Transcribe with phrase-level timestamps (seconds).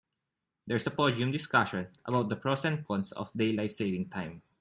[0.65, 4.41] There's a podium discussion about the pros and cons of daylight saving time.